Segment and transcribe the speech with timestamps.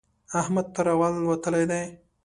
[0.39, 1.83] احمد تر اول وتلی دی.